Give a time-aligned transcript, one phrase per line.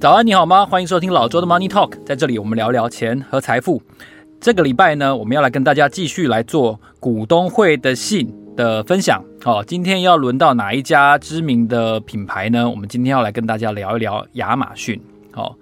[0.00, 0.66] 早安，你好吗？
[0.66, 3.80] 欢迎收听老周的 Money Talk，在这里我们聊聊钱和财富。
[4.40, 9.22] 这个礼拜呢，我们要来跟大家继续来做股东会的信的分享。
[9.44, 12.68] 好，今天要轮到哪一家知名的品牌呢？
[12.68, 15.00] 我们今天要来跟大家聊一聊亚马逊。
[15.30, 15.54] 好。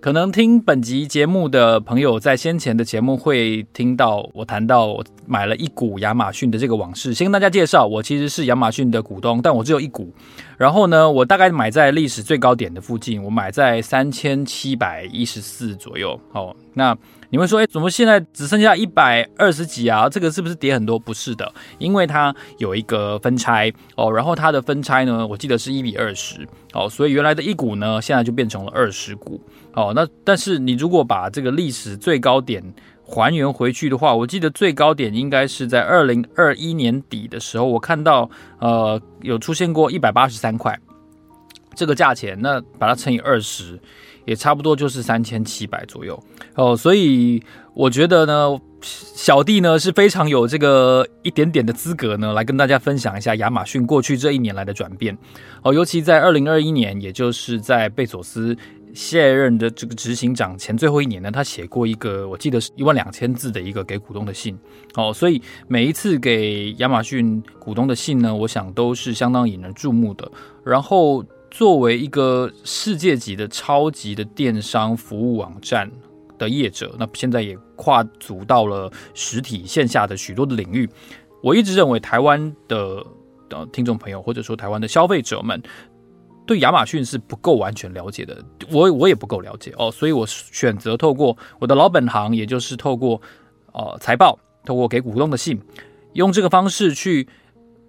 [0.00, 7.12] 可能听本集节目的朋友，在先前的节目会听到我谈到我买了一股亚马逊的这个往事。
[7.12, 10.10] 先跟大家介绍，我其实是亚马逊的股东，但我只有一股。
[10.56, 16.18] 然后呢，我大概买在历史最高点的附近，我买在三千七百一十四左右。
[16.32, 16.96] 好，那。
[17.30, 20.08] 你会说，哎，怎么现在只剩下一百二十几啊？
[20.08, 20.98] 这个是不是跌很多？
[20.98, 29.40] 不是的，因为它有一个分拆哦，然后它的分拆呢，我记得是一比二十哦，所以原来的一股呢，现在就变成了二十股
[29.74, 29.92] 哦。
[29.94, 32.62] 那但是你如果把这个历史最高点
[33.04, 40.76] 还原回去的话，我记得最高点应该是在二零二一年底的时候，我看到呃有出现过一百八十三块
[41.76, 43.80] 这个价钱，那把它乘以二十。
[44.24, 46.22] 也差不多就是三千七百左右。
[46.54, 47.42] 哦，所以
[47.74, 55.16] 我觉得呢，小弟呢是非常有这个一点点的资格呢，来跟大家分享一下亚马逊过去这一年来的转变。
[55.62, 58.56] 哦，尤其在二零二一年，也就是在贝佐斯
[58.92, 64.58] 卸任的这个执行长前最后一年呢，他写过一个我记得是一万两千字的一个给股东的信。
[64.94, 70.30] 哦，所以每一次给亚马逊股东的信呢，我想都是相当引人注目的，
[70.64, 71.24] 然后。
[71.50, 75.90] 作为一个世界级的超级的电商服务网站
[76.38, 80.88] 的业者，那现在也跨足到了实体线下的许多的领域。
[81.42, 83.04] 我一直认为台湾的
[83.50, 85.60] 呃听众朋友或者说台湾的消费者们
[86.46, 93.20] 对亚马逊是不够完全了解的，我我也不够了解哦，所以我选择透过我的老本行，也就是透过
[93.72, 95.60] 呃财报，透过给股东的信，
[96.12, 97.28] 用这个方式去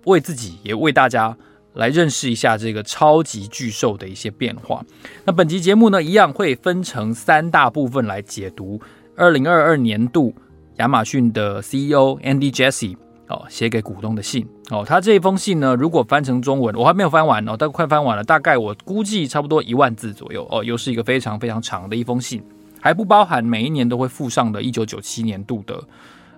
[0.06, 1.38] 为自己也为大家。
[1.74, 4.84] 来认识一下这个超级巨兽的一些变化。
[5.26, 8.80] 那本集节目呢，一样会分成三大部分来解读
[9.16, 10.34] 二零二二年度
[10.78, 14.84] 亚马逊的 CEO Andy Jassy 哦写给股东的信哦。
[14.86, 22.44] 他这一封信呢，如果翻成中文，我还没有翻完哦，但快翻完了，大概我估计差不多一万字左右哦，又是一个非常非常长的一封信，
[22.80, 25.82] 还不包含每一年都会附上的一九九七年度的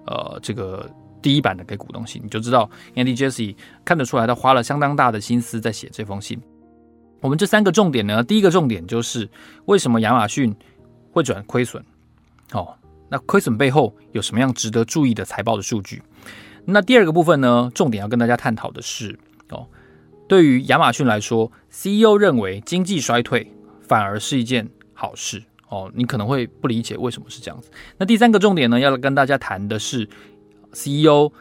[0.06, 0.90] 呃这个。
[1.24, 6.40] 第一版的给股东信，你就知道 Andy Jesse 看得出来，他花了相当大的心思在写这封信。
[7.22, 9.30] 我们这三个重点呢，第一个重点就是
[9.66, 10.54] 为什么亚马逊
[11.12, 11.82] 会转亏损？
[12.52, 12.76] 哦，
[13.08, 16.04] 那亏损背后有什么样值得注意的财报的数据？
[16.66, 19.18] 那第二个部分呢，重点要跟大家探讨的是，
[19.50, 19.66] 哦，
[20.28, 23.50] 对于亚马逊来说，CEO 认为经济衰退
[23.82, 25.42] 反而是一件好事。
[25.70, 27.72] 哦，你可能会不理解为什么是这样子。
[27.98, 30.08] 那第三个重点呢，要跟大家谈的是。
[30.74, 31.32] CEO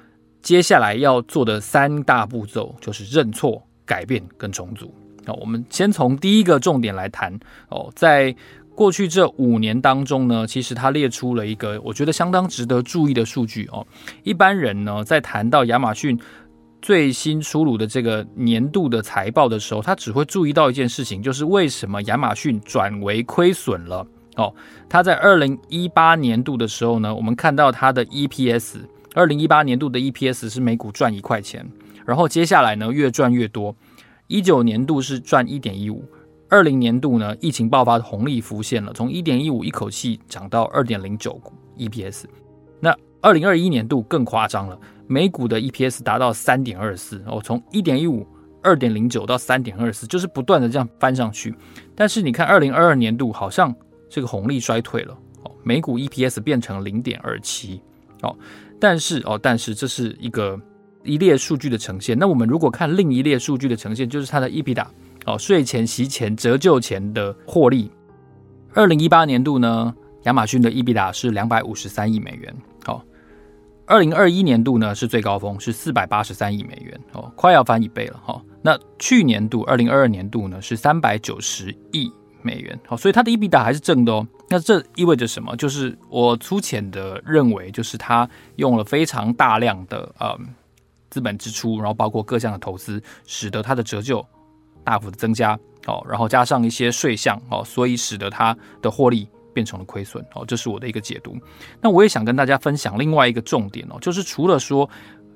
[0.40, 4.92] 接下来要做的三大步骤就是认错、改变跟重组。
[5.24, 7.32] 那我们先从第一个重点来谈
[7.68, 8.34] 哦，在
[8.74, 13.86] 过去这五年当中呢，其实他列出了一个我觉得相当值得注意的数据哦。
[14.24, 16.18] 一般人呢，在谈到亚马逊
[16.80, 24.04] 最新出炉的这个年度的财报的时候，他只会注意到一件事情，就是为什么亚马逊转为亏损了
[24.34, 24.52] 哦。
[24.88, 28.80] 他在二零一八年度的时候呢，我们看到他的 EPS。
[29.14, 31.66] 二零一八年度的 EPS 是每股赚一块钱，
[32.06, 33.74] 然后接下来呢，越赚越多。
[34.26, 36.04] 一九年度是赚一点一五，
[36.48, 42.24] 二零年度呢，疫情爆发的红利浮现了，从一点一五一口气涨到二点零九股 EPS。
[42.80, 48.26] 那二零二一年度更夸张了，每股的 EPS 达到三点二四哦，从一点一五、
[48.62, 51.54] 二点零九到三点二四，就是不断的这样翻上去。
[51.94, 53.74] 但是你看二零二二年度好像
[54.08, 55.12] 这个红利衰退了
[55.44, 57.82] 哦，每股 EPS 变成零点二七
[58.22, 58.34] 哦。
[58.82, 60.60] 但是哦，但是这是一个
[61.04, 62.18] 一列数据的呈现。
[62.18, 64.84] 那我们如果看另一列数据的呈现，就是它的 EBITDA
[65.24, 67.92] 哦，税前、息前、折旧前的获利。
[68.74, 69.94] 二零一八年度呢，
[70.24, 72.52] 亚马逊的 EBITDA 是两百五十三亿美元。
[72.86, 73.00] 哦，
[73.86, 77.00] 二零二一年度呢是最高峰，是四百八十三亿美元。
[77.12, 78.20] 哦，快要翻一倍了。
[78.24, 82.10] 哈、哦，那去年度二零二二年度呢是三百九十亿
[82.42, 82.78] 美元。
[82.86, 84.26] 好，所以它的 EBITDA 还是正的哦。
[84.48, 85.56] 那这意味着什么？
[85.56, 90.38] 就是我粗浅的认为，就是它用了非常大量的呃
[91.10, 94.24] 资本支出，然后包括各项的投资，使得它的折旧
[94.84, 100.44] 大幅的增加哦，然后加上一些税项哦，所以使得它的获利变成了亏损哦。
[100.46, 101.36] 这是我的一个解读。
[101.80, 104.88] 那我也想跟大家分享另外一个重点哦，就是除了说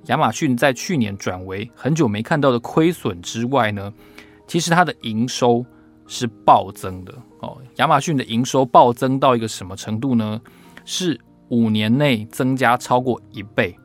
[0.06, 3.92] 亚马逊在去年转为很久没看到的亏损之外呢，
[4.46, 5.64] 其实它的营收
[6.06, 7.58] 是暴增的哦。
[7.76, 10.40] 亚马逊的营收暴增到一个什么程度呢？
[10.84, 13.76] 是五年内增加超过一倍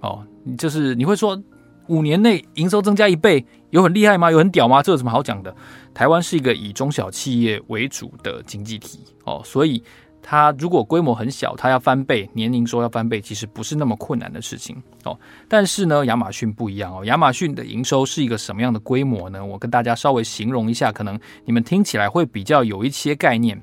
[0.00, 0.26] 哦。
[0.56, 1.40] 就是你会说，
[1.88, 4.30] 五年内营收增加一倍，有很厉害吗？
[4.30, 4.82] 有很屌吗？
[4.82, 5.54] 这有什么好讲的？
[5.92, 9.82] 台湾是一个以中小企业为主的经济体哦，所以。
[10.22, 15.18] 它如果规模很小，它要翻倍，年营收要翻倍，其实不是那么困难的事情哦。
[15.48, 17.04] 但是呢，亚马逊不一样哦。
[17.04, 19.44] 亚马逊的营收是一个什么样的规模呢？
[19.44, 23.60] 我跟大家稍微形容一下，可能你们听起来会比较有一些概念。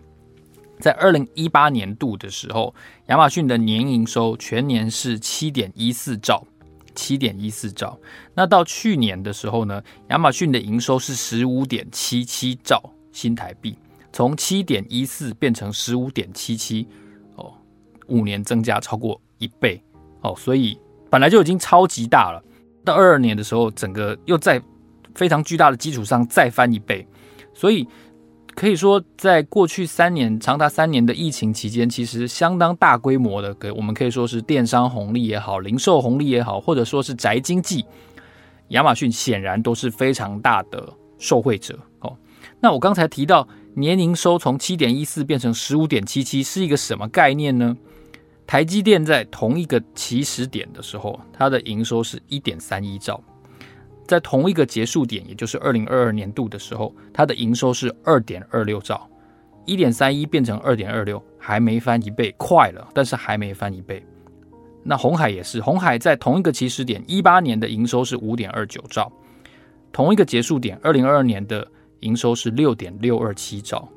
[0.79, 2.75] 在二零一八年度的时候，
[3.07, 6.45] 亚马逊的年营收全年是七点一四兆，
[6.93, 7.97] 七点一四兆。
[8.33, 13.77] 那到去年的时候呢，亚马逊的营收是十五点七七兆新台币。
[14.11, 16.87] 从七点一四变成十五点七七，
[17.35, 17.53] 哦，
[18.07, 19.81] 五年增加超过一倍，
[20.21, 20.77] 哦，所以
[21.09, 22.43] 本来就已经超级大了。
[22.83, 24.59] 到二二年的时候，整个又在
[25.13, 27.07] 非常巨大的基础上再翻一倍，
[27.53, 27.87] 所以
[28.55, 37.85] 可以说，在过去三年长达三年的疫情期间，其实相当大规模的，给我们可以说是电商红利也好，零售红利也好，或者说是宅经济，
[38.69, 41.77] 亚马逊显然都是非常大的受惠者。
[41.99, 42.17] 哦，
[42.59, 43.47] 那我刚才提到。
[43.79, 47.75] 年营收从七点一四变成十五点七七是一个什么概念呢？
[48.45, 53.23] 台积电在同一个起始点的时候，它的营收是一点三一兆，
[54.05, 59.07] 在同一个结束点，也就是二零二二年度的时候，它的营收是二点二六兆，
[59.65, 64.05] 一点三一变成二点二六，还没翻一倍，快了，但是还没翻一倍。
[64.83, 69.09] 那红海也是，红海在同一个起始点，一八年的营收是五点二九兆，
[69.93, 71.65] 同一个结束点，二零二二年的。
[72.01, 73.87] 营收是六点六二七兆，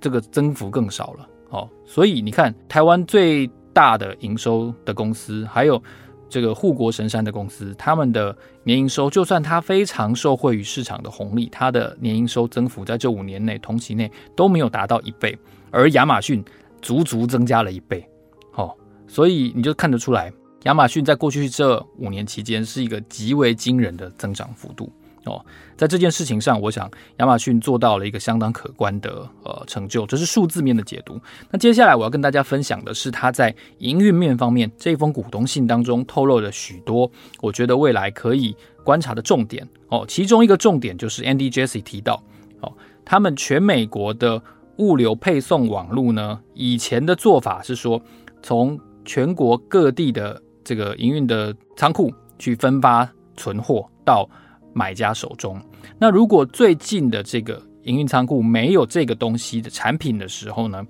[0.00, 1.68] 这个增幅更少了哦。
[1.84, 5.82] 所以你看，台湾最大的营收的公司，还有
[6.28, 15.36] 这个护国神山的公司，他们的年营收，就算它非常受惠于市场的红利，它的年营收增幅在这五年内同期内都没有达到一倍，
[15.70, 16.44] 而亚马逊
[16.80, 18.08] 足足增加了一倍。
[18.54, 18.74] 哦，
[19.06, 20.32] 所以你就看得出来，
[20.64, 24.92] 亚马逊在过去这五年期间是一个极为惊人的增长幅度。
[25.26, 25.44] 哦，
[25.76, 31.20] 在这件事情上，我想亚马逊做到了一个相当可观的呃成就，这是数字面的解读。
[31.50, 37.10] 那接下来我要跟大家分享的是他在营运面方面这封股东信当中透露了许多，
[37.42, 40.06] 我觉得未来可以观察的重点哦。
[40.08, 42.22] 其中一个重点就是 Andy Jesse 提到，
[42.62, 42.72] 哦，
[43.04, 44.42] 他们全美国的
[44.76, 48.00] 物流配送网络呢，以前的做法是说，
[48.42, 53.06] 从全国各地的这个营运的仓库去分发
[53.36, 54.26] 存货到。
[54.72, 55.60] 买家手中，
[55.98, 60.86] 那如果最近的这个营运仓库没有这个东西的产品的时候呢，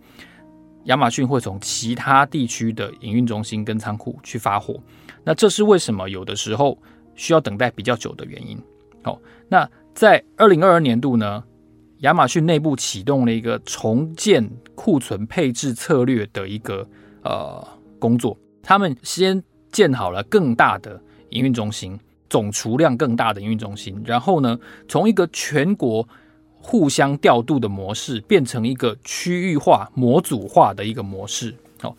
[0.84, 4.78] 亚马逊会从其他地区的营运中心跟仓库去发货。
[5.24, 6.76] 那这是为什么有的时候
[7.14, 8.58] 需要等待比较久的原因。
[9.02, 11.42] 好，那在二零二二年度呢，
[11.98, 16.86] 亚马逊内部启动了一个重建库存配置策略的一个
[17.22, 17.66] 呃
[17.98, 21.00] 工作，他们先建好了更大的
[21.30, 21.98] 营运中心。
[22.30, 26.08] 总储量更大的营运中心，然后呢，从一个全国
[26.62, 31.54] 互相调度的模式，变成一个区域化、模组化的一个模式。
[31.82, 31.94] 哦，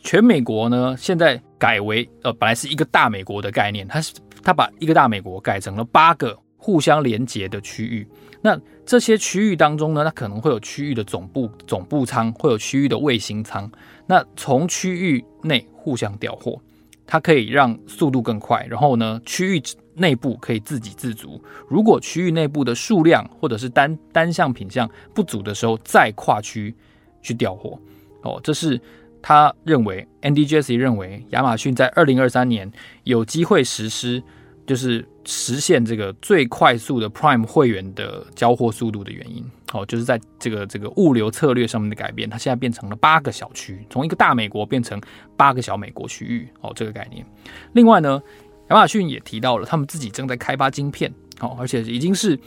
[0.00, 8.08] 全美国呢，现在改为呃，本来是一个大美国的概念，它是它把一个大美国改成了八个互相连接的区域。
[8.40, 13.70] 那这些区域当中呢，它可能会有区域的总部总部仓，会有区域的卫星仓。
[14.06, 16.58] 那从区域内互相调货。
[17.06, 19.62] 它可以让速度更快，然后呢，区域
[19.94, 21.40] 内部可以自给自足。
[21.68, 26.74] 如果区域内部的数量或者是单单项品项不足的时候，再跨区
[27.22, 27.78] 去调货。
[28.22, 28.80] 哦，这是
[29.22, 32.70] 他认为，Andy Jesse 认为，亚马逊在二零二三年
[33.04, 34.22] 有机会实施。
[34.66, 44.98] 就是实现这个最快速的 Prime 会员的交货速度的原因，哦，就是在这个这个物流策略上面的改变，它现在变成了八个小区，从一个大美国变成
[45.36, 47.26] 八个小美国区域，哦，这个概念。
[47.74, 48.22] 另外呢，
[48.70, 52.38] 亚马逊也提到了，他们自己正在开发晶片，哦，而且已经是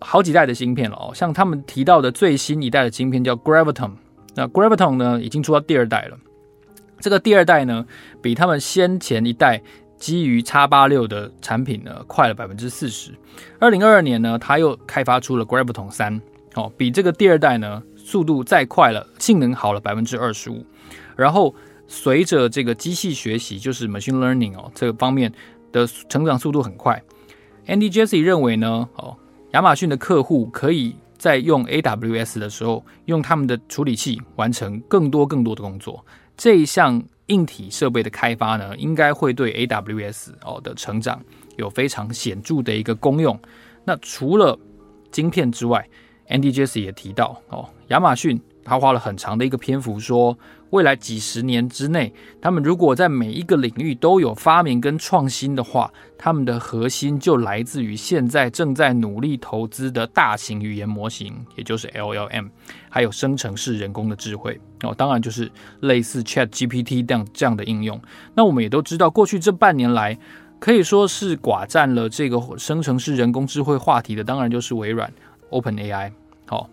[0.00, 3.90] 好几代的芯片了，哦，像他们提到的最新一代的晶片叫 Graviton，
[4.36, 6.18] 那 Graviton 呢已经出到第二代了，
[7.00, 7.84] 这个第二代呢
[8.22, 9.60] 比他们先前一代。
[9.96, 13.12] 基于 X 八六的产品呢，快了百分之四十。
[13.58, 16.20] 二零二二年呢，它又开发出了 Graviton 三，
[16.54, 20.64] 哦，比这个第二代呢速度再快了，性能好了百分之二十五。
[21.16, 21.54] 然后
[21.86, 25.32] 随着这个机器学习，就是 machine learning 哦，这个方面
[25.72, 27.02] 的成长速度很快。
[27.66, 29.16] Andy Jesse 认为呢，哦，
[29.52, 36.04] 亚马逊的客户可以在用 AWS 的时候，用他们的处理器完成更多更多的工作。
[36.36, 37.02] 这一项。
[37.28, 41.18] 硬体设备的开发呢，应该会对 AWS 哦的成长
[41.56, 43.40] 有非常显著的一个功用。
[43.82, 44.58] 那除了
[45.10, 45.88] 晶片之外
[46.28, 50.38] ，Andy Jesse 也提到哦，亚马逊他花了很长的一个篇幅说，
[50.74, 55.88] 未来几十年之内，他们如果在每一个领域都有发明跟创新的话，
[56.18, 62.50] 他们的核心就来自于现在正在努力投资的大型语言模型，也就是 LLM，
[62.90, 68.00] 还有生成式人工的智慧哦，当然就是类似 ChatGPT 这样这样的应用。
[68.34, 70.18] 那我们也都知道，过去这半年来
[70.58, 75.08] 可以说是寡占了这个生成式人工智慧话题的，当然就是微软。
[75.50, 76.10] OpenAI，
[76.46, 76.68] 好，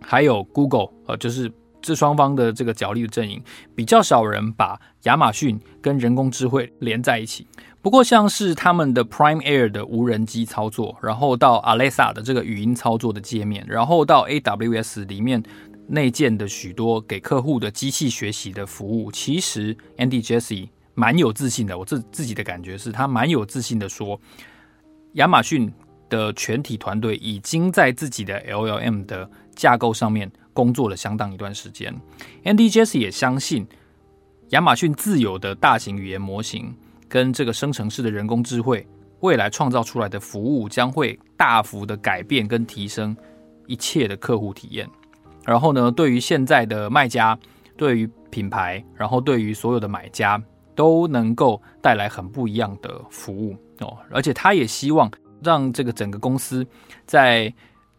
[0.00, 1.50] 还有 Google，呃，就是
[1.80, 3.42] 这双方的这个角力的阵营，
[3.74, 7.46] 比较少人把亚马逊跟人工智慧连在一起。
[7.82, 15.42] 不过，像是他们的 Prime Air 的无人机操作，然后到 Alexa 的这个语音操作的界面，然后到 AWS 里面
[15.86, 21.78] 内建的许多给客户的机器学习的服务，其实 Andy Jesse 蛮有自信的。
[21.78, 24.20] 我自自己的感觉是他蛮有自信的说，
[25.14, 25.72] 亚马逊。
[26.10, 30.28] 的全体团队已经在自己的 LLM 的架构上面
[30.60, 31.94] 工作了相当一段时间。
[32.44, 33.66] Andy Jassy 也相信，
[34.50, 36.74] 亚马逊自有的大型语言模型
[37.08, 38.86] 跟这个生成式的人工智慧，
[39.20, 43.16] 未来创造出来的服务将会大幅的改变跟提升
[43.66, 44.86] 一切的客户体验。
[45.46, 47.38] 然后呢，对于现在的卖家，
[47.78, 50.42] 对于品牌，然后对于所有的买家，
[50.74, 53.96] 都能够带来很不一样的服务哦。
[54.10, 55.10] 而且他也希望。
[55.42, 56.66] 让这个整个公司
[57.06, 57.50] 在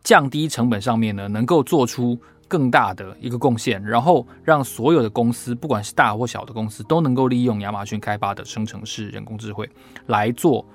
[0.04, 2.16] 降低成本上面呢，能够做出
[2.52, 9.70] 更大的一个贡献，然后让所有的公司，不管是大或小的公司，都能够利用亚马逊开发的生成式人工智慧
[10.08, 10.66] 来做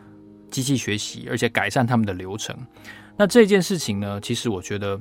[0.50, 2.56] 机器学习，而且改善他们的流程。
[3.14, 4.99] 那这件事情呢，其实我觉得，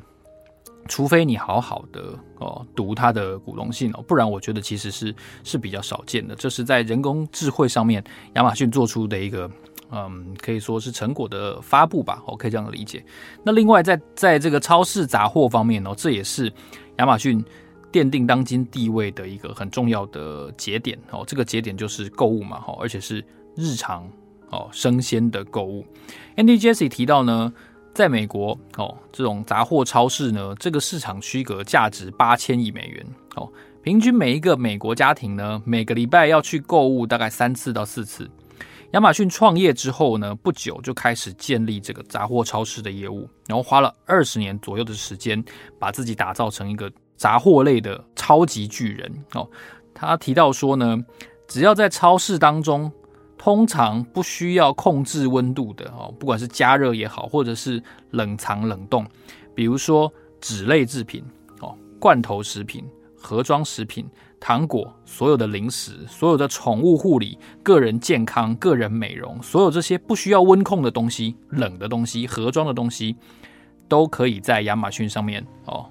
[0.90, 5.16] 除非你好好的哦读它的股东信哦，不然我觉得其实是
[5.46, 6.36] 是比较少见的。
[6.36, 8.04] 这是在人工智慧上面，
[8.34, 9.50] 亚马逊做出的一个。
[9.92, 13.04] 嗯，可以说是成果的发布吧，我可以这样理解。
[13.44, 16.52] 那另外在，在这个超市杂货方面呢，这也是
[16.98, 17.44] 亚马逊
[17.92, 21.24] 奠定当今地位的一个很重要的节点哦。
[21.28, 23.24] 这个节点就是购物嘛，哈，而且是
[23.56, 24.10] 日常
[24.50, 25.86] 哦生鲜的购物。
[26.36, 27.54] Andy Jesse 提到呢，
[27.94, 33.48] 在美国哦，这种杂货超市呢，这个市场区隔价值八千亿美元哦，
[33.82, 38.30] 平均每一个美国家庭呢，每个礼拜要去购物大概三次到四次。
[38.96, 45.44] 亚马逊创业之后呢，不久就开始建立这个杂货超市的业务，然后花了二十年左右的时间，
[45.78, 49.46] 把自己打造成一个杂货类的超级巨人哦。
[49.94, 50.98] 他提到说呢，
[51.46, 52.90] 只要在超市当中，
[53.38, 59.06] 通常不需要控制温度的哦，不管是加热也好，或者是冷藏冷冻，
[59.54, 60.10] 比如说
[60.40, 61.22] 纸类制品
[61.60, 62.82] 哦，罐头食品、
[63.18, 64.10] 盒装食品。
[64.40, 73.16] 糖果、所有的零食、所有的宠物护理、个人健康、个人美容，所有这些不需要温控的东西、冷的东西、盒装的东西，
[73.88, 75.90] 都可以在亚马逊上面哦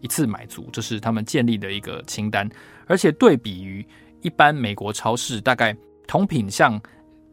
[0.00, 2.48] 一次买足，这是他们建立的一个清单。
[2.86, 3.86] 而且对比于
[4.22, 6.80] 一般美国超市，大概同品项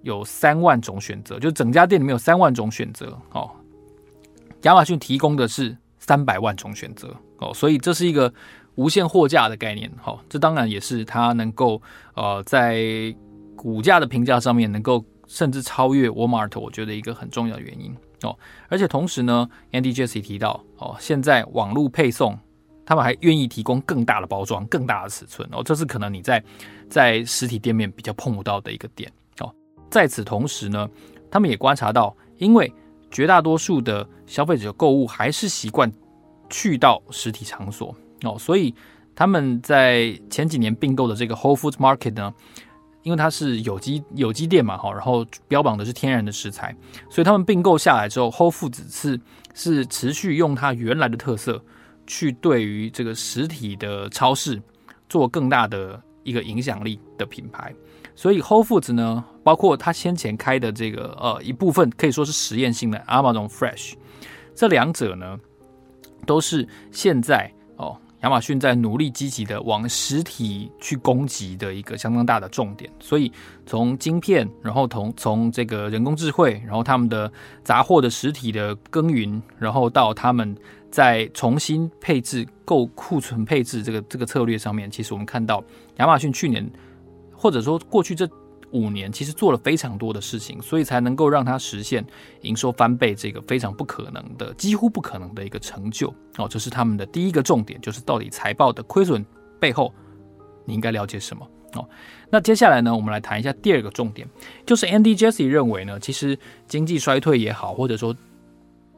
[0.01, 3.49] 有三万种选择，就整家店里面有三万种选择哦。
[4.63, 8.33] 亚马逊提供的是三百万种选择哦，所以这是一个。
[8.77, 11.81] 无限货架的概念，好，这当然也是它能够
[12.13, 13.13] 呃在
[13.55, 18.37] 股价的评价上面能够甚至超越 Walmart，我觉得一个很重要的原因哦。
[18.69, 22.37] 而且同时呢，Andy Jassy 提到哦，现在网络配送，
[22.85, 26.43] 他们还愿意提供更大的包装、更大的尺寸哦，这是可能你在
[26.87, 29.51] 在实体店面比较碰不到的一个点哦。
[29.89, 30.87] 在此同时呢，
[31.31, 32.71] 他们也观察到，因为
[33.09, 35.91] 绝大多数的消费者购物还是习惯
[36.47, 37.95] 去到实体场所。
[38.23, 38.73] 哦，所以
[39.15, 42.33] 他们在前几年并购的这个 Whole Foods Market 呢，
[43.03, 46.75] 因为它是有机有机店嘛，哈，然后标榜的是天然的食材，
[47.09, 49.19] 所以他们并购下来之后，Whole Foods 是
[49.53, 51.63] 是持续用它原来的特色，
[52.05, 54.61] 去对于这个实体的超市
[55.07, 57.73] 做更大的一个影响力的品牌。
[58.15, 63.93] 所以 Whole Foods 呢，包括他先前开的这个呃一部分可以说是实验性的 Amazon Fresh，
[64.55, 65.39] 这两者呢，
[66.25, 67.51] 都是现在。
[68.27, 73.31] 亚马逊在努力积极的往实体去攻击的一个相当大的重点，所以
[73.65, 77.31] 从晶片，然后从从这个人工智慧，然后他们的
[77.63, 80.53] 杂货的实体的耕耘，然后到他们
[80.91, 85.63] 在重新配置购库存配置这个这个策略上面，其实我们看到
[85.95, 86.69] 亚马逊去年
[87.33, 88.29] 或者说过去这。
[88.71, 92.05] 五年其实做了非常多的事情，所以才能够让它实现
[92.41, 96.47] 营收翻倍这个非常不可能的、几乎不可能的一个成就哦。
[96.49, 99.25] 这是他们的第一个重点，就是到底财报的亏损
[99.59, 99.93] 背后
[100.65, 101.87] 你应该了解什么哦。
[102.29, 104.27] 那接下来呢，我们来谈一下第二个重点，
[104.65, 108.13] 就是 Andy Jesse 认为呢，其实经济衰退也好，或者说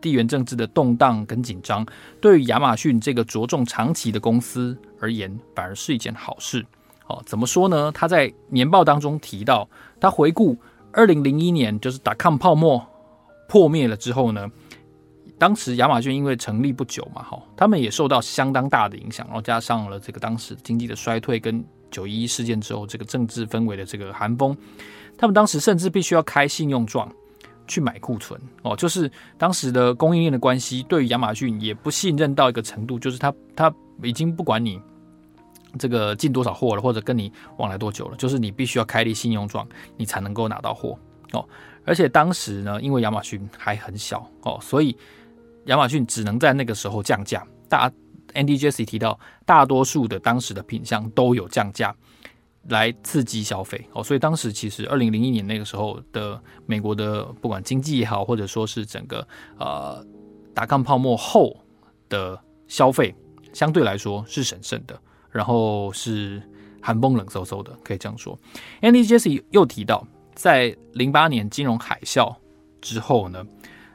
[0.01, 1.85] 地缘政治的动荡跟紧张，
[2.19, 6.65] 对于亚马逊这个着重长期的公司而言，反而是一件好事。
[7.09, 7.91] 哦，怎么说呢？
[7.91, 9.67] 他在年报当中提到，
[9.99, 10.55] 他回顾
[10.93, 12.81] 二零零一年，就是 .com 泡沫
[13.49, 14.47] 破灭了之后呢，
[15.37, 24.55] 当时亚马逊因为成立不久嘛，哈，他们也受到相当大的影响，然后加上了这个当时经济的衰退跟九一一事件之后这个政治氛围的这个寒风，
[25.17, 27.11] 他们当时甚至必须要开信用状。
[27.71, 34.81] 去买库存哦，就是当时的供应链的关系，对于亚马逊也不信任到一个程度，就是他他已经不管你
[35.77, 40.97] 这个进多少货了，或者跟你往来多久了，就是你必须要开立信用状，你才能够拿到货
[41.33, 41.47] 哦。
[41.85, 44.97] 而且当时呢，因为亚马逊还很小哦，所以
[45.65, 47.45] 亚马逊只能在那个时候降价。
[47.67, 47.91] 大
[48.33, 51.95] Andy Jassy 提到，大多数的当时的品相都有降价。
[52.67, 59.25] 来刺激消费哦，所以当时其实二零零一年那个时候的美国的不管经济也好，或者说是整个
[59.57, 60.05] 呃
[60.53, 61.55] 达康泡沫后
[62.09, 63.15] 的消费，
[63.53, 66.41] 相对来说是审慎的，然后是
[66.81, 68.38] 寒风冷飕飕的，可以这样说。
[68.81, 72.36] Andy Jassy 又提到，在零八年金融海啸
[72.81, 73.45] 之后呢，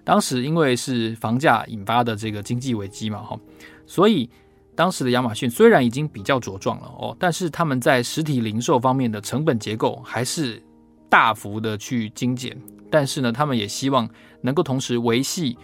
[0.04, 3.38] 当时因为是房价引发的这个经济危机嘛，哈，
[3.86, 4.28] 所以。
[4.76, 10.60] 当时的亚马逊虽然已经比较茁壮了哦，但是他们在实体零售方面的成本结构还是
[11.08, 12.60] 大幅的去精简。
[12.90, 14.10] 但是呢，他们也希望
[14.40, 15.56] 能够同时维系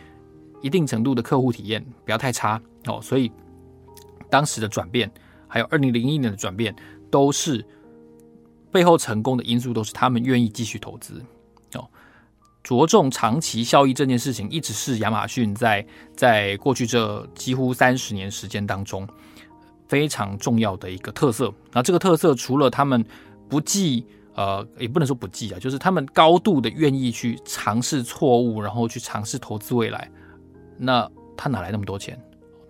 [0.62, 3.00] 一定程度的客户体验，不要太差哦。
[3.02, 3.32] 所以
[4.30, 5.10] 当时的转变，
[5.50, 6.74] 还有二零零一年的转变，
[7.10, 7.62] 都是
[8.70, 11.20] 背后成功的因素，都是他们愿意继续投资
[11.74, 11.86] 哦。
[12.62, 19.08] 着重长期效益这件事情，一直是亚马逊在在过去这几乎三十年时间当中
[19.88, 21.52] 非常重要的一个特色。
[21.72, 23.04] 那这个特色除了他们
[23.48, 30.08] 不计呃，也不能说不计啊，就是他们高度的愿意去尝试错误，然后去尝试投资未来。
[30.78, 32.18] 那他哪来那么多钱？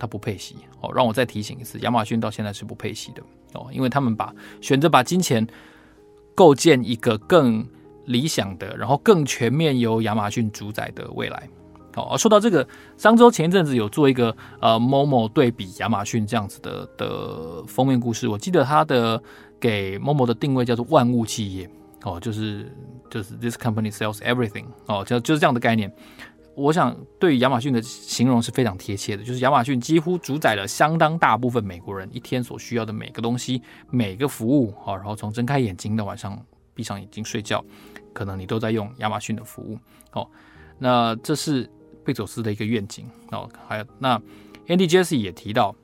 [0.01, 0.91] 他不配息哦。
[0.93, 3.23] 让我再提醒一次，亚马逊到现在是不配息的
[3.55, 5.47] 哦，因为他们把选择把金钱
[6.35, 7.65] 构建一个更。
[8.07, 11.49] 理想的，然后更全面由亚马逊主宰的未来。
[11.95, 18.27] 好，说到这个，商周前一阵子有做一个呃某某对比亚马逊这样子的的封面故事。
[18.27, 19.23] 我记得他的
[19.61, 21.71] 给某某的定位叫做万物企业，
[22.03, 22.75] 哦，就是
[23.11, 25.93] 就是 This company sells everything，哦，就就是这样的概念。
[26.61, 36.39] 我想对亚马逊的形容是非常贴切的，就是亚马逊几乎主宰了相当大部分美国人一天所需要的每个东西、每个服务，好，然后从睁开眼睛到晚上
[36.75, 37.65] 闭上眼睛睡觉。
[38.13, 39.79] 可能你都在用亚马逊的服务
[40.13, 40.29] 哦，
[40.79, 41.71] 那这是
[42.05, 43.49] 贝佐斯的一个愿景哦。
[43.69, 44.21] 还有那
[44.67, 45.75] Andy Jassy 也提到，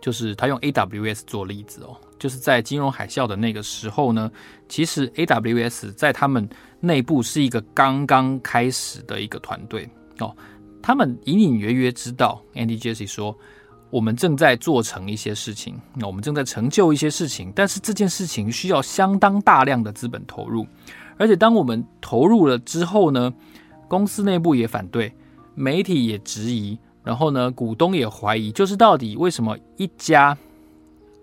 [0.00, 4.30] 就是他用 AWS 做例子哦，就是在金融海啸的那个时候呢，
[4.68, 6.48] 其实 AWS 在他们
[6.80, 10.34] 内部是一个刚刚开始的一个团队哦，
[10.82, 13.36] 他们隐隐约约知道 Andy Jassy 说，
[13.90, 20.66] 我们正在做成一些事情，那我们正在成就一些事情，但是这件事情需要相当大量的资本投入。
[21.18, 23.32] 而且当我们投入了之后呢，
[23.88, 25.12] 公司内部也反对，
[25.54, 30.36] 媒体也质疑，然后呢，股东也怀疑，就是到底为什么一家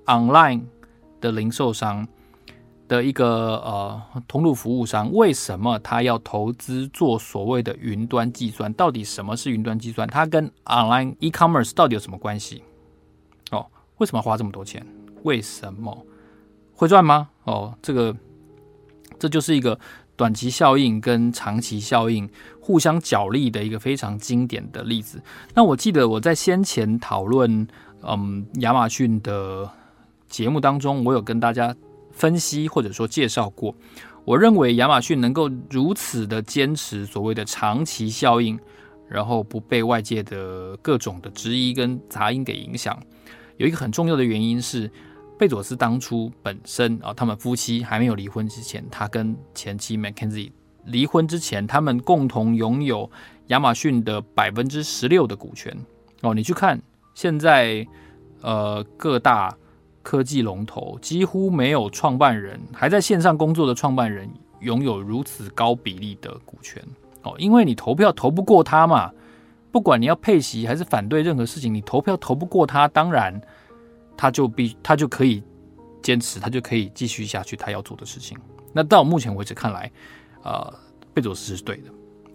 [0.06, 0.62] online
[1.20, 2.08] 的零售商
[2.88, 8.72] 的一个呃通路服务商，为什么他要投资做所谓的云端计算？
[8.76, 10.08] 到底什么是云端计算？
[10.08, 12.64] 它跟 online e-commerce 到底有什么关系？
[13.52, 13.68] 哦，
[13.98, 14.88] 为什么花这么多钱？
[15.24, 16.06] 为什么
[16.74, 17.28] 会赚吗？
[17.44, 18.16] 哦，这个。
[19.20, 19.80] 这就是一个
[20.18, 22.30] 短期效应跟长期效应
[22.64, 25.22] 互相角力的一个非常经典的例子。
[25.54, 27.68] 那我记得我在先前讨论
[28.02, 29.70] 嗯亚马逊的
[30.30, 31.76] 节目当中，我有跟大家
[32.12, 33.76] 分析或者说介绍过。
[34.24, 38.58] 我认为亚马逊能够如此的坚持所谓的长期效应，
[39.10, 42.98] 然后不被外界的各种的质疑跟杂音给影响，
[43.58, 44.90] 有一个很重要的原因是。
[45.36, 50.52] 贝佐斯当初本身啊，他们夫妻还没有离婚之前，他跟前妻 Mackenzie
[50.86, 53.10] 离婚之前，他们共同拥有
[53.48, 55.76] 亚马逊的百分之十六的股权
[56.22, 56.34] 哦。
[56.34, 56.82] 你去看
[57.14, 57.86] 现在，
[58.42, 59.56] 呃，各大
[60.02, 64.30] 科技龙头几乎没有创办人还在线上工作的创办人
[64.62, 66.84] 拥有如此高比例的股权
[67.24, 69.12] 哦，因为你投票投不过他嘛，
[69.72, 73.42] 不管你要配席还是反对任何事情，你投票投不过他，当然。
[74.16, 75.44] 他就必他就可以
[76.04, 78.38] 坚持，他就可以继续下去他要做的事情。
[78.72, 79.92] 那到目前为止看来，
[80.44, 80.74] 呃，
[81.14, 81.90] 贝佐斯是对的。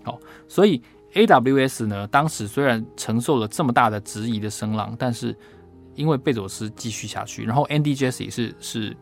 [0.04, 0.18] 好，
[0.48, 0.82] 所以
[1.14, 5.36] AWS 呢，当时虽然承受了这么大的质疑的声浪，但是
[5.94, 8.96] 因为贝佐斯继续下去，然后 Andy Jassy 是是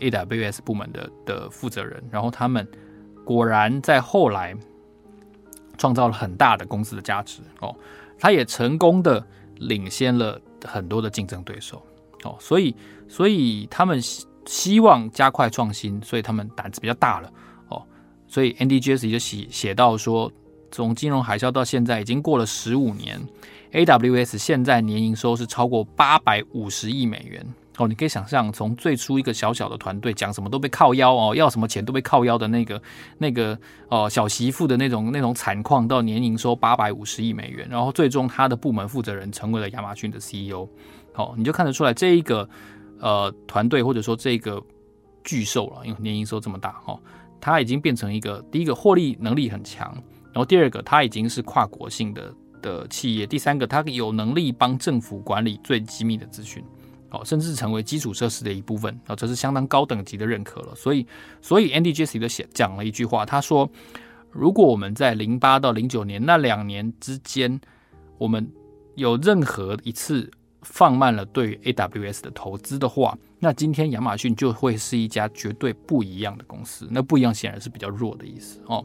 [0.00, 2.66] AWS 部门的的负责人，然后他们
[3.24, 4.54] 果然在后来
[5.78, 7.74] 创造了很大的公司的价值哦，
[8.18, 9.24] 他也成功的
[9.56, 11.82] 领先了很多的竞争对手
[12.24, 12.74] 哦，所以
[13.08, 17.32] 所以他们希希望加快创新，所以他们胆子比较大了，
[18.34, 20.32] 所以 Andy Jassy 就写写到说，
[20.72, 23.24] 从金融海啸到现在已经过了十五年
[23.70, 27.46] ，AWS 现在年营收是超过八百五十亿美元。
[27.76, 32.82] 哦，你可以想象，从最初一个小小的团队，讲什么都被靠腰哦，要什么钱都被靠腰的那个
[33.18, 33.56] 那个
[33.88, 40.68] 哦小媳妇的那种那种惨况，到年营收八百五十亿美元，然后最终他的部门负责人成为了亚马逊的 CEO。
[41.14, 42.48] 哦，你就看得出来这一个
[42.98, 44.60] 呃团队或者说这个
[45.22, 46.98] 巨兽了，因为年营收这么大哦，
[47.44, 49.92] 它已经变成一个第一个获利能力很强，
[50.32, 56.64] 然后第二个它已经是跨国性的的企业，第三个它有能力帮政府管理最机密的资讯。
[57.10, 60.74] 哦，甚至成为基础设施的一部分啊，这是相当高等级的认可了。
[60.74, 61.06] 所以，
[61.42, 63.70] 所以 Andy Jassy 的写讲了一句话，他说
[64.32, 67.60] ：“如果我们在零八到零九年那两年之间，
[68.18, 68.50] 我们
[68.96, 70.28] 有任何一次
[70.64, 76.88] 放慢了对 AWS 的投资的话，那今天亚马逊就会是一家绝对不一样的公司。
[76.90, 78.84] 那不一样显然是比较弱的意思哦。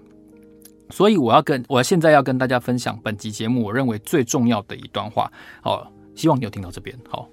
[0.92, 5.32] 所以我要跟我现在要跟大家分享本集节目我认为最重要的一段话
[5.64, 7.22] 哦，希望你有听到这边好。
[7.22, 7.30] 哦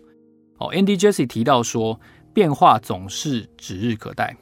[0.59, 2.01] 哦，Andy Jesse 提到说，
[2.33, 4.35] 变化总是指日可待。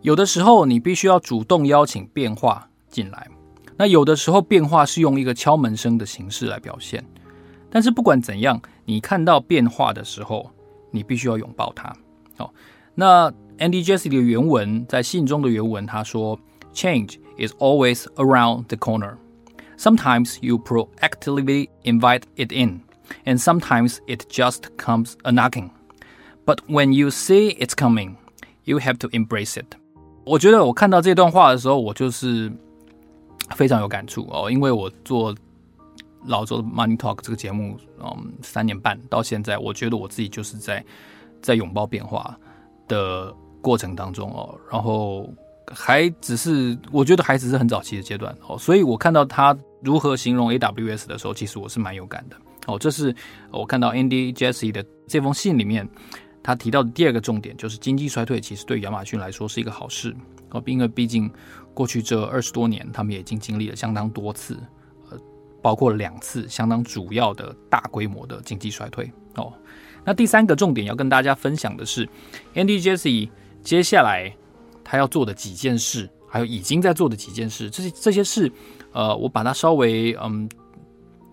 [0.00, 3.28] 有的时候你必须要主动邀请变化进来，
[3.76, 7.04] 那有的时候变化是用一个敲门声的形式来表现。
[7.73, 10.49] 但是不管怎样，你看到变化的时候，
[10.91, 11.95] 你必须要拥抱它。
[12.37, 12.49] 哦，
[12.95, 16.39] 那 Andy Jassy 的原文在信中的原文，他说：“
[16.73, 19.15] Change is always around the corner.
[19.77, 22.81] Sometimes you proactively invite it in.”
[23.25, 25.71] And sometimes it just comes a knocking,
[26.45, 28.15] but when you see it's coming,
[28.65, 29.65] you have to embrace it.
[30.25, 32.51] 我觉得我看到这段话的时候，我就是
[33.55, 35.35] 非常有感触哦，因为我做
[36.26, 40.84] 老周的 Money Talk 这个节目，嗯，三年半到现在，我觉得我自己就是在
[41.42, 42.38] 在拥抱变化
[42.88, 45.28] 的过程当中哦，然后
[45.66, 52.36] 还只是我觉得还只是很早期的阶段哦，所以我看到他如何形容 AWS 的时候，其实我是蛮有感的。
[52.66, 53.14] 哦，这是
[53.50, 55.86] 我看到 Andy Jesse 的这封信里面，
[56.42, 60.16] 他提到的第二个重点，就是经济衰退其实对亚马逊来说是一个好事
[60.50, 61.30] 哦，因为毕竟
[61.74, 64.58] 过去这二十多年，他们也已经经历了相当多次，
[65.64, 69.50] 包括两次相当主要的大规模的经济衰退哦。
[70.04, 72.06] 那第三个重点要跟大家分享的是
[72.54, 73.30] ，Andy Jassy
[73.62, 74.30] 接下来
[74.84, 78.52] 他要做的几件事，还有已经在做的几件事，这些这些事，
[78.92, 80.46] 呃，我把它稍微嗯。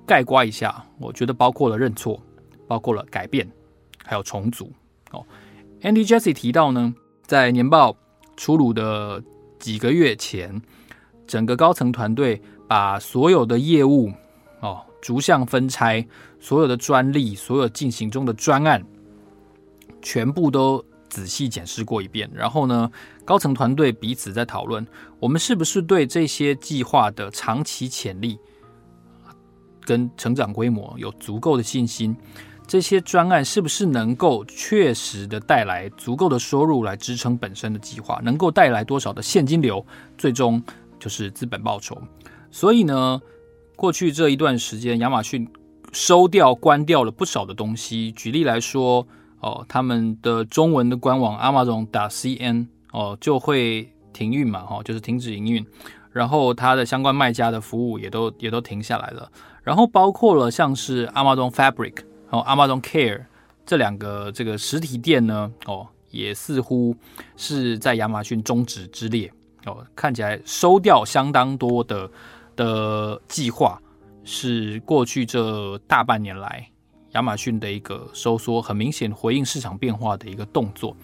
[0.04, 2.22] 概括一下，我觉得包括了认错，
[2.68, 3.50] 包括了改变，
[4.04, 4.70] 还有重组。
[5.12, 5.24] 哦
[5.84, 6.94] ，Andy Jassy 提到呢，
[7.26, 7.96] 在年报
[8.36, 9.24] 出炉的
[9.58, 10.62] 几个月前，
[11.26, 12.42] 整个高层团队
[12.72, 14.10] 把所有的业务
[14.62, 16.08] 哦逐项分拆，
[16.40, 18.82] 所有的专利，所有进行中的专案，
[20.02, 22.32] 全部都仔细检视过一遍。
[22.34, 22.90] 然后呢，
[23.26, 24.88] 高层团队彼此在讨论，
[25.20, 28.40] 我们是不是对这些计划的长期潜力。
[29.82, 32.16] 跟成长规模有足够的信心，
[32.66, 38.22] 这些专案是不是能够确实的带来足够的收入来支撑本身的计划？
[38.24, 39.86] 能够带来多少的现金流？
[40.18, 40.64] 最终
[40.98, 42.02] 就是资本报酬。
[42.52, 43.22] 所以呢，
[43.76, 45.48] 过去这一段时间，亚马逊
[45.92, 48.12] 收掉、关掉了不少的东西。
[48.12, 49.08] 举例来说，
[49.40, 55.66] 哦，他们的中文的官网，Amazon 打 CN 哦就会停运嘛，哈，就是停止营运。
[56.12, 59.32] 然后它的相关卖家的服务也都也都停下来了。
[59.64, 63.26] 然后包括了像是 Amazon Fabric 和 Amazon Care
[63.66, 66.94] 这两个这个实体店呢，哦，也似乎
[67.38, 69.32] 是在亚马逊终止之列
[69.66, 72.10] 哦，看起来收掉相当多的
[72.62, 73.82] 的计划，
[74.24, 76.68] 是过去这大半年来
[77.14, 80.96] 亚马逊的一个收缩，很明显回应市场变化的一个动作。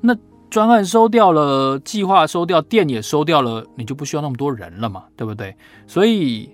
[0.00, 0.16] 那
[0.50, 5.56] 专案收掉了，计划收掉，店也收掉了，你就不需要那么多人了嘛，对不对？
[5.86, 6.50] 所以。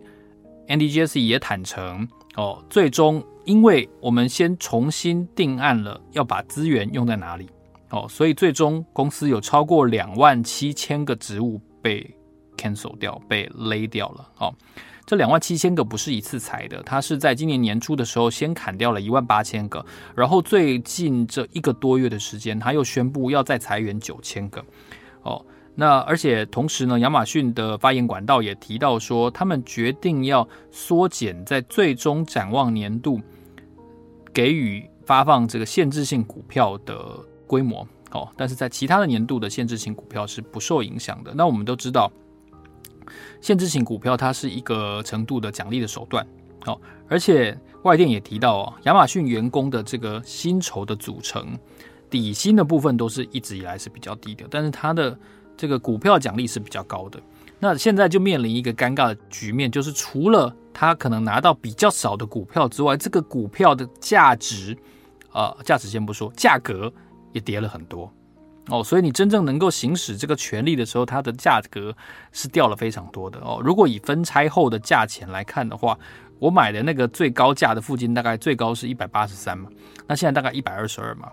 [0.69, 7.49] Andy Jassy 也坦诚哦，最终因为我们先重新定案了，要把资源用在哪里
[7.91, 12.13] 哦，所以最终公司有超过两万七千个职务被
[12.57, 14.55] cancel 掉，被勒掉了哦。
[15.07, 19.85] 这两万七千个不是一次裁的，他是在今年年初的时候先砍掉了一万八千个，
[20.17, 24.65] 然后最近这一个多月的时间，他又宣布要再裁员九千个
[25.23, 25.47] 哦。
[25.77, 33.21] 那而且同时呢，亚马逊的发言管道也提到说，他们决定要缩减在最终展望年度
[34.33, 37.17] 给予发放这个限制性股票的
[37.47, 41.33] 规模，哦，但是在其他的年度的限制性股票是不受影响的。
[41.33, 42.11] 那我们都知道，
[43.41, 46.27] 限制型股票它是一个程度的奖励的手段。
[46.67, 51.57] 哦，而且外电也提到哦，亚马逊员工的这个薪酬的组成，
[52.11, 55.17] 底薪的部分都是一直以来是比较低的，但是它的
[55.57, 57.21] 这个股票奖励是比较高的。
[57.61, 64.77] 那现在就面临一个尴尬的局面，就是除了他可能拿到比较少的股票之外，这个股票的价值，
[65.33, 66.93] 呃，价值先不说，价格
[67.33, 68.13] 也跌了很多
[68.69, 68.83] 哦。
[68.85, 71.95] 所以你真正能够行使这个权利的时候，它的价格
[72.33, 73.61] 是掉了非常多的哦。
[73.65, 75.99] 如果以分拆后的价钱来看的话，
[76.39, 79.69] 我买的那个最高价的附近大概最高是一百八十三嘛，
[80.07, 81.31] 那现在大概一百二十二嘛。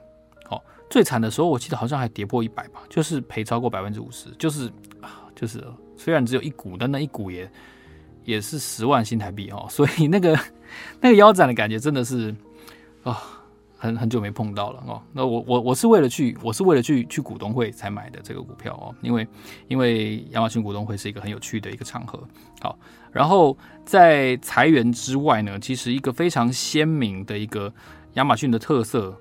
[0.49, 4.67] 哦，最惨的时候我记得好像还跌破一百吧，就是赔超过百分之五十，就是
[5.01, 5.63] 啊，就是。
[5.95, 7.49] 虽然只有一股，但那一股也
[8.25, 10.37] 也是十万新台币哦，所以那个
[10.99, 12.35] 那个腰斩的感觉真的是
[13.03, 13.21] 啊、
[13.83, 15.01] 很很久没碰到了哦。
[15.11, 19.27] 那我我我是为了去，我是为了去去股东会才买的这个股票哦，因为
[19.67, 22.17] 因为亚马逊股东会是一个很有趣的一个场合。
[22.61, 22.79] 好，
[23.11, 27.73] 然后在裁员之外呢，其实一个非常鲜明的一个
[28.13, 29.13] 亚马逊的特色，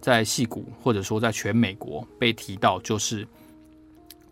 [0.00, 3.24] 在矽谷或者说在全美国被提到就是。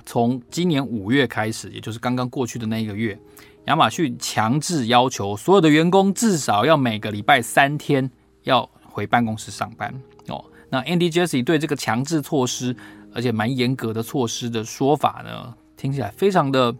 [0.06, 3.18] 从今年五月开始，也就是刚刚过去的那一个月，
[3.66, 8.10] 亚马逊强制要求所有的员工至少要每个礼拜三天
[8.44, 8.66] 要
[8.98, 9.94] 回办公室上班
[10.26, 10.44] 哦。
[10.68, 12.74] 那 Andy Jesse 对这个强制措施，
[13.14, 16.74] 而且蛮严格的措施的说法呢，听起来非常的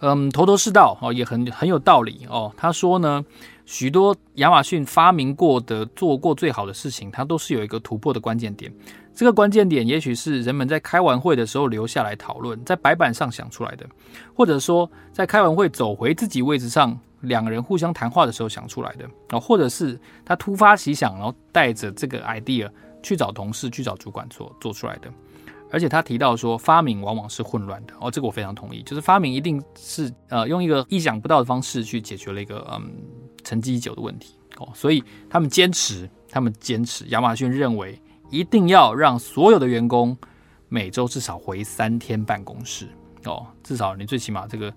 [0.00, 2.50] 嗯头头是道哦，也很很有道理哦。
[2.56, 3.22] 他说呢，
[3.66, 8.72] 许多亚马逊发明过的、做过最好的事情，它都是有一个突破的关键点。
[9.14, 13.86] 这个关键点，也许是人们在开完会的时候留下来讨论，在白板上想出来的，
[14.34, 19.08] 或者说在开完会走回自己位置上，两个人互相谈话的时候想出来的。
[19.28, 22.70] 啊，或者是他突发奇想，然后带着这个 idea
[23.02, 25.12] 去找同事、去找主管做做出来的。
[25.70, 27.94] 而且他提到说，发明往往是混乱的。
[28.00, 32.90] 哦，这个我非常同意，就是发明一定是呃用一个意想不到的方式去解决了一个嗯
[33.44, 34.38] 沉积已久的问题。
[34.58, 38.00] 哦，所以他们坚持，他们坚持，亚马逊认为。
[38.28, 40.18] 一定要让所有的员工
[40.68, 42.88] 每周至少回三天办公室。
[43.24, 44.74] 哦，至少你最起码这个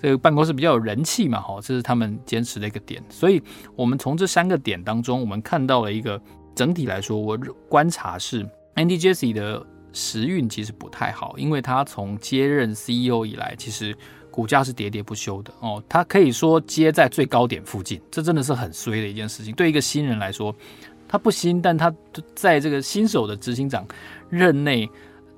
[0.00, 3.02] 这个办公室比较有人气嘛，哈，这是他们坚持的一个点。
[3.08, 3.42] 所以，
[3.74, 6.20] 我们从这三个点当中，我们看到了一个
[6.54, 7.36] 整体来说，我
[7.68, 13.96] 观察是 Andy Jesse 的时运其实不太好，因为他从接任 CEO 以来，其实
[14.30, 15.82] 股价是喋喋不休的哦。
[15.88, 20.54] 他可以说接在最高点附近，这真的是很衰的一件事情，对一个新人来说。
[21.10, 21.90] 他不新，但他
[22.34, 23.82] 在这个新手的执行长
[24.28, 24.86] 任内，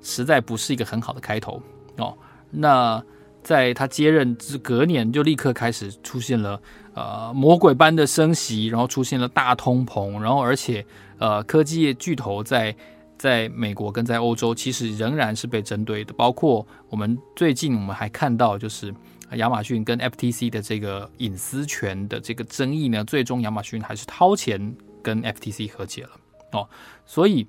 [0.02, 1.62] 实在不是一个很好的开头
[1.96, 2.12] 哦。
[2.50, 3.00] 那
[3.42, 6.60] 在他接任之隔年，就立刻开始出现了
[6.94, 10.84] 呃魔鬼般的升息，然后出现了大通膨，然后而且
[11.18, 12.74] 呃科技业巨头在
[13.18, 18.94] 在美国跟在欧洲其实仍然是被针对的，包括我们最近我们还看到就是
[19.32, 24.74] 亚马逊跟 FTC 的这个隐私权的这个争议呢，最终亚马逊还是掏钱。
[25.02, 26.10] 跟 FTC 和解了
[26.52, 26.68] 哦，
[27.06, 27.46] 所以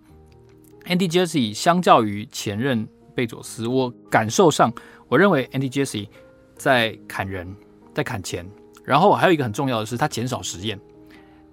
[0.85, 4.71] Andy Jassy 相较于前任贝佐斯，我感受上，
[5.11, 6.07] 我认为 Andy Jesse
[6.55, 7.53] 在砍人，
[7.93, 8.49] 在砍钱，
[8.85, 10.79] 然后还有一个很重要的是，他减少实验，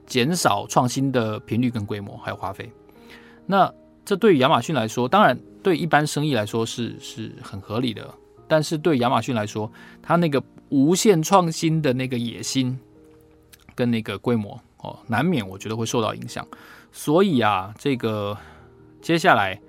[0.06, 2.70] 减少创新的频率跟规模，还有花费。
[3.46, 3.68] 那
[4.04, 8.08] 这对于亚马逊来说，当然对一般生意来说是是很合理的，
[8.46, 9.68] 但是对亚马逊来说，
[10.00, 12.78] 他那个无限创新的那个野心
[13.74, 14.56] 跟那个规模。
[14.84, 16.46] 哦，难免我觉得会受到影响，
[16.92, 18.38] 所以啊，这个
[19.02, 19.60] 接下来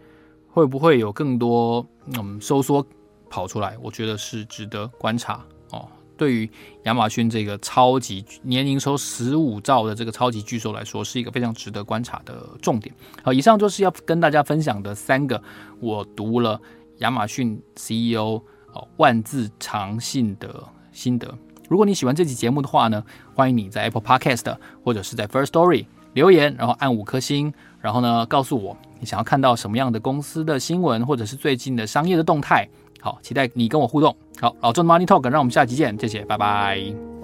[0.47, 2.85] 会不会有更多嗯收缩
[3.29, 3.77] 跑出来？
[3.81, 5.87] 我觉得是值得观察哦。
[6.17, 6.51] 对于
[6.83, 12.93] 亚马逊这个超级年营收十五兆的这个超级巨兽来说，是一个非常值得观察的重点。
[13.23, 15.41] 好，以上就是要跟大家分享的三个
[15.79, 16.59] 我读了
[16.97, 18.41] 亚马逊 CEO
[18.73, 20.61] 哦万字长信的
[20.91, 21.33] 心得。
[21.69, 23.01] 如果你喜欢这期节目的话呢，
[23.33, 32.67] 欢迎你在 Apple Podcast 或者是在 First Story 留言，然后按五颗星，然后呢告诉我你想要看到什么样的公司的新闻，或者是最近的商业的动态。
[33.01, 34.15] 好，期待你跟我互动。
[34.39, 37.18] 好，老郑的 Money Talk，让我们下期见，谢谢，拜拜。